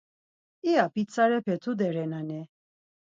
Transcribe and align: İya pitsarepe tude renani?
İya 0.67 0.85
pitsarepe 0.93 1.55
tude 1.63 1.89
renani? 1.95 2.41